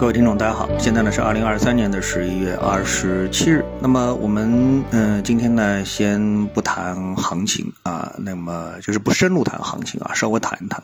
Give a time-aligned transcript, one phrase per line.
[0.00, 3.62] 各位听众，大家好，现在呢是二零二三年的十一月二十七日。
[3.82, 10.82] 那么我们嗯，今天呢先不谈行情啊，那么就是不深入谈行情啊，稍微谈一谈。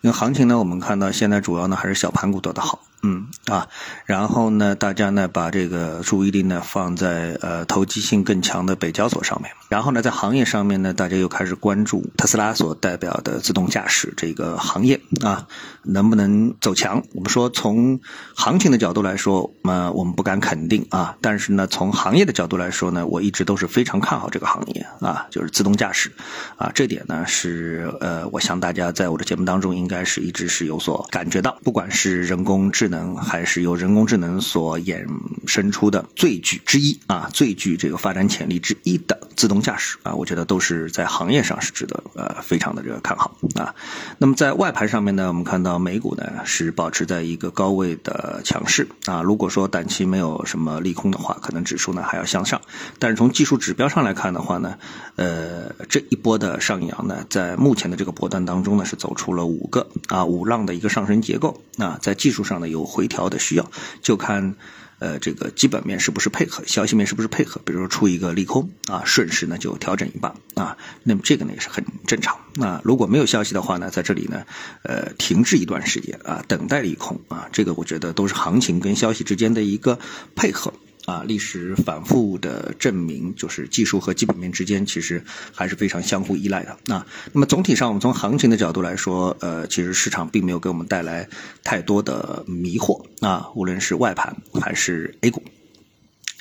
[0.00, 2.80] 因为行情呢，我们看到现在主要呢还是小盘股做得好。
[3.06, 3.68] 嗯啊，
[4.06, 15.46] 然后呢，大家呢把这个注意力呢放在呃投机性更强的北交所上面，然后呢在行业上面呢，大家又开始关注特斯拉所代表的自动驾驶这个行业啊
[15.82, 17.02] 能不能走强？
[17.12, 18.00] 我们说从
[18.34, 26.10] 行情的角度来说，呃我们不敢肯定啊，但是呢从行业的角度来说呢，我一直都是非常看好这个行业啊，就是自动驾驶
[26.56, 32.93] 啊，这点呢是呃我想大家在我的节目当中应该是一直是有所感觉到，不管是人工智能。
[32.94, 35.04] 能还是由人工智能所衍
[35.46, 43.74] 生出的最具之一啊，最具这个发展潜力之一的自动驾驶啊，我觉得都是在行业上是值得呃非常的这个看好啊。
[44.18, 49.20] 那么在外盘上面呢，我们看到美股呢是保持在一个高位的强势啊。
[49.22, 52.60] 如果说短期没有什么利空的话，可能指数呢还要向上。
[53.00, 54.78] 但是从技术指标上来看的话呢，
[55.16, 62.83] 呃，这一波的上扬呢，在目前的这个波段当中呢，是走出了五个啊五浪的一个上升结构啊，在技术上呢有。
[62.84, 63.70] 回调的需要，
[64.02, 64.54] 就看，
[64.98, 67.60] 呃，这个基本面是不是配合，消息面是不是配合。
[67.64, 72.38] 比如说出一个利空啊，顺势呢就调整一把啊，那么这个呢也是很正常。
[72.54, 74.44] 那如果没有消息的话呢，在这里呢，
[74.82, 79.98] 呃，停滞一段时间啊，等待利空啊，这个我觉得都是行情跟消息之间的一个
[80.36, 80.72] 配合。
[81.06, 85.22] 啊，历史反复的证明，就是技术和基本面之间其实
[85.54, 86.94] 还是非常相互依赖的。
[86.94, 91.28] 啊，那么总体上，我们从行情的角度来说，呃，其实市场并没有给我们带来
[91.62, 93.04] 太多的迷惑。
[93.20, 95.42] 啊，无论是外盘还是 A 股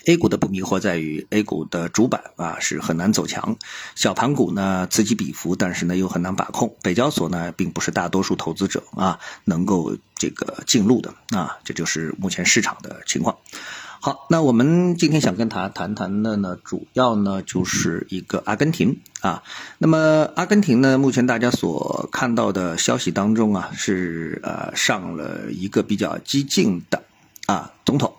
[0.05, 3.57] ，A 股的不迷惑在于 A 股的主板啊是很难走强，
[3.95, 6.75] 小盘股呢此起彼伏，但是呢又很难把控。
[6.81, 11.13] 北交所呢并不是大多数投资者啊能够这个进入的。
[11.29, 13.37] 啊，这就是目前市场的情况。
[14.05, 19.43] 好，那我们今天想跟他谈谈的呢，主要呢就是一个阿根廷啊。
[19.77, 27.01] 那么阿根廷呢，目前大家所看到的消息当中啊，是呃上了一个比较激进的
[27.45, 28.13] 啊总统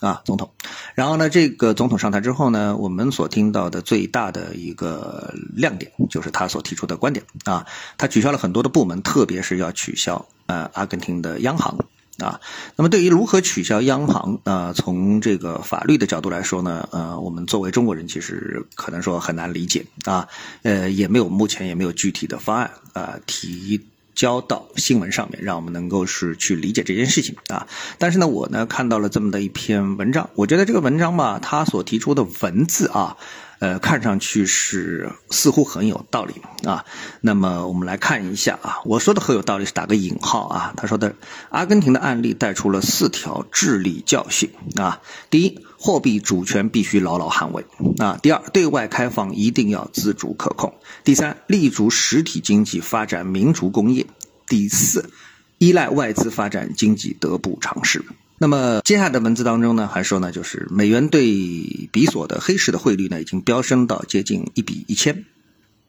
[0.00, 0.50] 啊总统。
[0.94, 11.78] 然后呢，这个总统上台之后呢，我们所听到的最大的一个亮点就是他所提出的观点啊，他取消了很多的部门，特别是要取消呃阿根廷的央行。
[12.18, 12.40] 啊，
[12.76, 20.28] 那么对于如何取消央行啊，从这个法律的角度来说呢，呃，我们作为中国人其实可能说很难理解啊，
[20.62, 23.80] 呃，也没有目前也没有具体的方案啊提
[24.14, 27.66] 交到新闻上面，让我们能够是去理解这件事情啊。
[27.98, 33.16] 但是呢，我呢看到了这么的一篇文章，我觉得这个文章吧，它所提出的文字啊。
[33.64, 36.34] 呃，看上去是似乎很有道理
[36.68, 36.84] 啊。
[37.22, 40.74] 那么我们来看一下啊，我说的很有道理是打个引号啊。
[40.76, 41.14] 他说的
[41.48, 45.00] 阿根廷的案例带出了四条智力教训啊。
[45.30, 47.64] 第一，货币主权必须牢牢捍卫
[47.96, 48.18] 啊。
[48.20, 50.74] 第二，对外开放一定要自主可控。
[51.02, 54.06] 第三，立足实体经济发展民族工业。
[54.46, 55.08] 第四，
[55.56, 58.04] 依赖外资发展经济得不偿失。
[58.44, 65.24] 那么接下来的文字当中呢，还说呢，就是美元对比索的黑市的汇率呢，已经飙升到接近一比一千，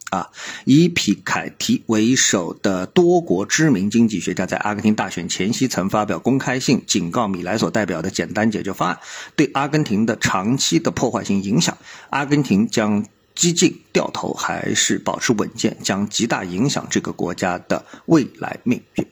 [0.10, 0.30] 啊，
[0.64, 9.00] 以皮凯提为首的多国知名经济学家在阿根廷大选前夕曾发表公开信，警告米莱所代表的简单解决方案
[9.36, 11.78] 对阿根廷的长期的破坏性影响，
[12.10, 13.06] 阿根廷将
[13.36, 19.06] 激进掉头还是保持稳健，将极大影响这个国家的未来命运，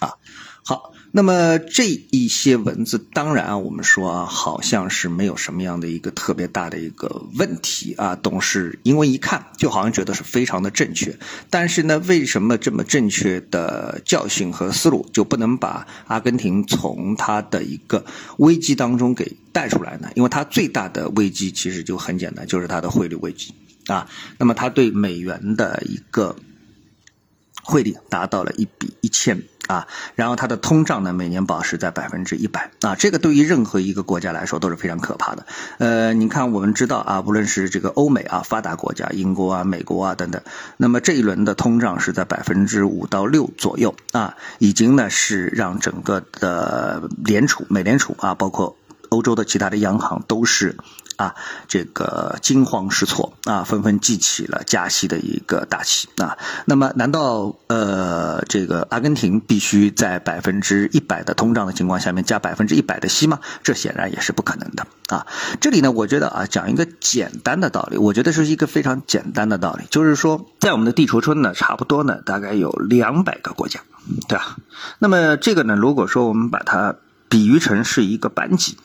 [0.00, 0.14] 啊，
[0.64, 0.90] 好。
[1.16, 8.16] 那么这一些文字，当然啊，我们说啊，好像是没有什么样的一个特别大的一个问题啊。
[8.16, 11.16] 董事因为一看，就好像觉得是非常的正确。
[11.50, 18.04] 但是呢，为什么这么正确的教训和思路就不能把阿根廷从它的一个
[18.38, 20.10] 危机当中给带出来呢？
[20.16, 23.54] 因为它最大的危机其实就很简单，就是它的汇率危机
[23.86, 24.10] 啊。
[24.36, 26.34] 那么它对美元的一个
[27.62, 29.44] 汇率达到了一比一千。
[29.66, 35.46] 啊，然后它的通胀呢，每年保持在百分之一百啊，这个对于任何一个国家来说都是非常可怕的。
[35.78, 40.42] 呃，你看，我们知道啊，无论是这个欧美啊发达国家，英国啊、美国啊等等，
[40.76, 48.76] 那么这一轮的通胀是在百分之五到六左右啊，已经呢是让整个的联储、美联储啊，包括
[49.08, 50.76] 欧洲的其他的央行都是。
[51.16, 51.34] 啊，
[51.68, 56.36] 这个惊慌失措啊，纷纷记起了加息的一个大旗啊。
[56.66, 63.40] 那么，难道呃，这个阿根廷必须在百分之一百的通胀的情况下面加百分之一百的息吗？
[63.62, 65.26] 这显然也是不可能的啊。
[65.60, 73.80] 这里呢，我觉得啊，讲一个简单的道理，我觉得是一个非常简单的道理，就是说，在我们的地球村呢，差不多呢，大概有两百个国家，
[74.28, 74.56] 对吧？
[74.98, 76.96] 那么这个呢，如果说我们把它
[77.34, 78.76] 比喻成是一个班级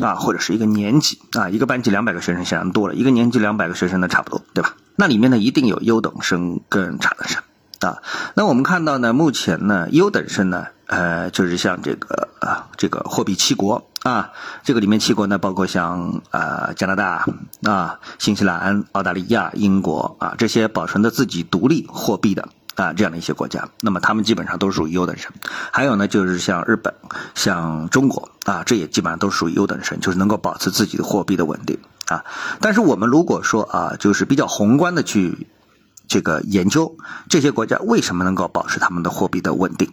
[0.00, 4.76] 啊，或者是一个年级啊，一个班级两百个学生显然多了，一个年级两百个学生呢差不多，对吧？
[4.94, 7.42] 那里面呢一定有优等生跟差等生
[7.80, 7.98] 啊。
[8.36, 14.30] 那我们看到呢，目前呢优等生呢，呃，就是像这个啊，这个货币七国啊，
[14.62, 17.26] 这个里面七国呢包括像啊加拿大
[17.64, 22.50] 啊、新西兰、澳大利亚、英国啊这些保存着自己独立货币的。
[22.80, 25.30] 啊，这样的一些国家，那么他们基本上都属于优等生。
[25.70, 26.94] 还有呢，就是像日本、
[27.34, 32.24] 像中国啊，这也基本上都属于优等生，就是能够保持自己的货币的稳定啊。
[32.58, 35.46] 但是我们如果说啊，就是比较宏观的去
[36.08, 36.96] 这个研究
[37.28, 39.92] 这些国家为什么能够保持他们的货币的稳定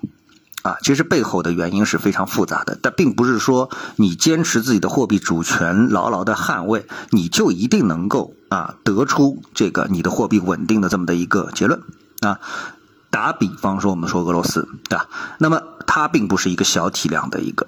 [0.63, 2.79] 啊，其实背后的原因是非常复杂的。
[2.81, 11.81] 但并不是说你坚持自己的货币主权，牢牢的捍卫，你就一定能够啊得出这个你的货币稳定的这么的一个结论
[12.21, 12.39] 啊。
[13.17, 15.07] 打比方说，我们说俄罗斯，对吧？
[15.39, 17.67] 那么它并不是一个小体量的一个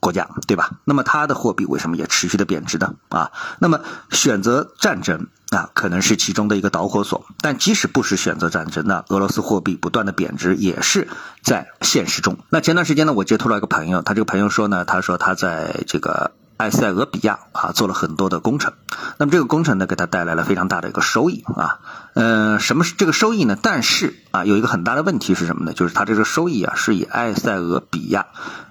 [0.00, 0.70] 国家，对吧？
[0.84, 3.30] 那么它的货币为什么也持续的贬值的啊？
[3.60, 3.78] 那么
[4.10, 7.24] 选择战争啊，可能是其中的一个导火索。
[7.40, 11.06] 但即使不是选择战争，那俄罗斯货币不断的贬值也是
[11.44, 12.38] 在现实中。
[12.50, 16.32] 那前段时间呢，我接触了一个朋友，他这个朋友说呢，他说他在这个。
[16.62, 18.72] 埃塞俄比亚啊，做了很多的工程，
[19.18, 21.80] 那么这个工程呢，给他带来了非常大的一个收益啊。
[22.14, 23.58] 呃，什么是这个收益呢？
[23.60, 25.72] 但是啊，有一个很大的问题是什么呢？
[25.72, 28.26] 就是他这个收益啊，是以埃塞俄比亚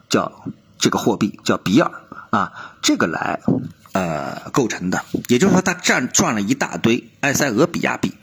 [0.08, 0.32] 叫
[0.80, 1.92] 这个货币叫比尔
[2.30, 3.42] 啊，这个来
[3.92, 5.04] 呃构成的。
[5.28, 8.14] 也就是说，他赚赚了一大堆埃塞俄比亚币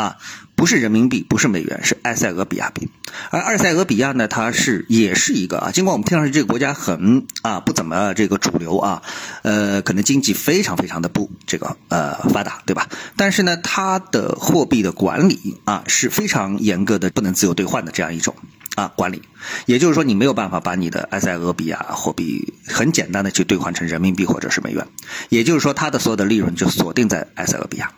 [0.00, 0.16] 啊。
[0.60, 2.90] 不是人民币，不是美元，是埃塞俄比亚币。
[3.30, 9.02] 而埃塞俄比亚呢，它是也是一个啊，尽管我们听上去这个国家很啊不怎么这个主流啊，
[9.40, 12.90] 呃，可能经济非常非常的不这个呃发达，对吧？
[13.16, 18.36] 但是呢，它的货币的管理啊是非常严格的，不能自由兑换的这样一种
[18.74, 19.22] 啊管理。
[19.64, 24.86] 也就是说，你没有办法把你的埃塞俄比亚货币很简单的去兑换成人民币或者是美元。
[25.30, 27.90] 也就是说，它的所有的利润就锁定在埃塞俄比亚。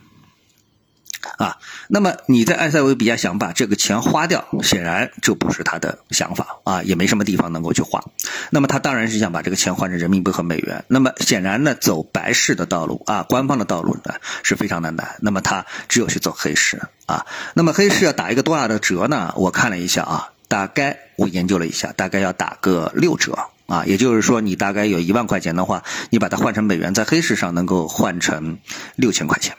[1.38, 1.58] 啊，
[1.88, 8.02] 那么你在埃塞俄比亚想把这个钱花掉，显然这不是他的想法啊，也没什么地方能够去花。
[8.50, 10.84] 那么他当然是想把这个钱换成人民币和美元。
[10.88, 15.16] 那么显然呢，走白市的道路啊，官方的道路呢是非常的难。
[15.20, 17.26] 那么他只有去走黑市啊。
[17.54, 19.32] 那么黑市要打一个多大的折呢？
[19.36, 23.84] 我看了一下啊，大概我研究了一下，大概要打个六折啊。
[23.86, 28.58] 也就是说，你大概有一万块钱的话，你把它换成美元，在黑市上能够换成
[28.96, 29.56] 六千块钱。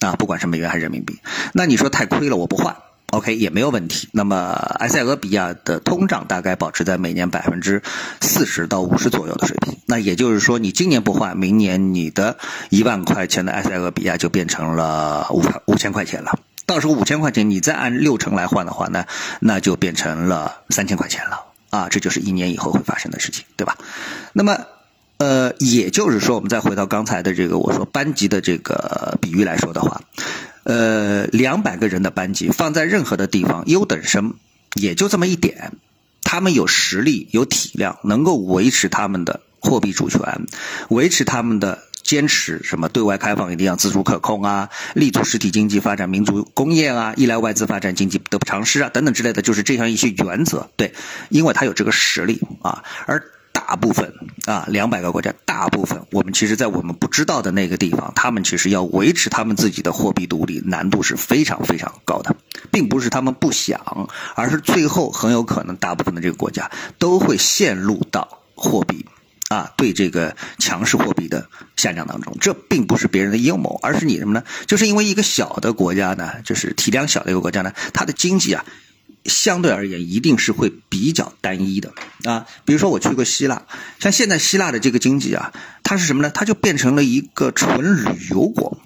[0.00, 1.18] 啊，不管是美元还是人民币，
[1.52, 2.76] 那你说太亏了，我不换
[3.10, 4.08] ，OK 也没有问题。
[4.12, 7.82] 那么埃塞俄比亚的通胀大概保持在每年百分之
[8.20, 12.38] 四十到五十左右的水平，那也就是说，你今年不换，明年你的
[12.70, 16.38] 一万块钱的埃塞俄比亚就变成了五五千块钱了。
[16.64, 19.04] 到时候五千块钱你再按六成来换的话呢，
[19.40, 21.40] 那就变成了三千块钱了
[21.70, 23.76] 啊，这就是一年以后会发生的事情，对吧？
[24.32, 24.58] 那么。
[25.18, 30.00] 呃，也就是说，我们再回到刚才的这个我说班级的这个比喻来说的话，
[30.62, 34.34] 呃，两百个人的班级放在任何的地方，优等生
[34.74, 35.72] 也就这么一点，
[36.22, 40.46] 他们有实力、有体量，能够维持他们的货币主权，
[40.88, 50.70] 维持他们的坚持什么对外开放一定要自主可控啊，立足实体经济发展民族工业啊，依赖外资发展经济得不偿失啊等等之类的，就是这样一些原则。
[50.76, 50.94] 对，
[51.28, 53.20] 因为他有这个实力啊，而。
[53.68, 54.14] 大部分
[54.46, 62.34] 啊，两百个国家，大部分我们其实，在我们不知道的那个地方，他们其实要维持他们自己的货币独立，难度是非常非常高的，
[62.70, 69.04] 并不是他们不想，而是最后很有可能，大部分的这个国家都会陷入到货币
[69.50, 71.46] 啊对这个强势货币的
[71.76, 72.34] 下降当中。
[72.40, 74.42] 这并不是别人的阴谋，而是你什么呢？
[74.66, 78.64] 就是因为一个小的国家呢，就是体量小的一个国家呢，它的经济啊。
[79.28, 81.92] 相对而言，一定是会比较单一的
[82.24, 82.46] 啊。
[82.64, 83.62] 比如说，我去过希腊，
[84.00, 86.30] 像现在希腊的这个经济啊，它是什么呢？
[86.30, 88.78] 它就变成了一个纯旅游国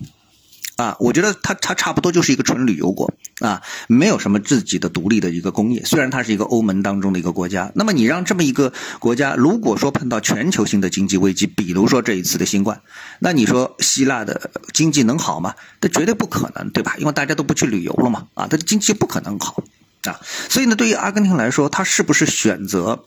[0.76, 0.96] 啊。
[1.00, 5.84] 我觉得它它差不多就是一个纯旅游国啊，没有什么自己的独立的一个工业。
[5.84, 12.80] 虽然它是一个欧盟当中的一个国家，那么你让这么一个国家，如果说碰到全球性的经济危机，比如说这一次的新冠，
[13.20, 15.54] 那你说希腊的经济能好吗？
[15.80, 16.96] 这绝对不可能，对吧？
[16.98, 19.62] 因为大家都不去旅游了嘛，啊，它的经济不可能好。
[20.04, 23.04] 啊，所以呢，对于阿根廷来说，他是不是选择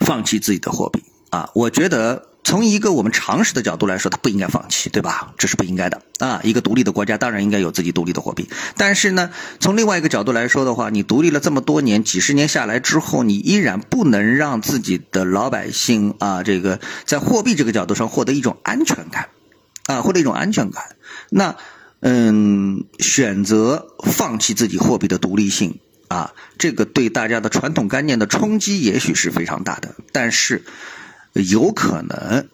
[0.00, 1.50] 放弃自己的货币啊？
[1.54, 5.32] 我觉得从一个我们常识的角度来说，他不应该放弃，对吧？
[5.38, 6.40] 这是不应该的啊！
[6.42, 19.28] 一个独立的国家当然应该有自己独立的货币，但是呢，从另外一个角度来说的话，你独立了这么多年，几十年下来之后，你依然不能让自己的老百姓啊，这个在货币这个角度上获得一种安全感
[19.86, 20.96] 啊，获得一种安全感，
[21.30, 21.56] 那。
[22.00, 30.62] 嗯，选择放弃自己货币的独立性啊，这个对大家的传统概念的冲击也许是非常大的，但是
[31.32, 32.48] 有可能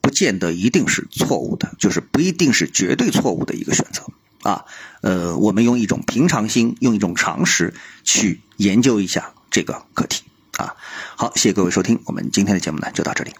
[0.00, 4.04] 不见得一定是错误的，就是不一定是绝对错误的一个选择
[4.48, 4.64] 啊。
[5.02, 10.24] 呃，我们用一种平常心，用一种常识去研究一下这个课题
[10.56, 10.74] 啊。
[11.16, 13.32] 好，谢谢各位收听，我们今天的节目呢就到这里。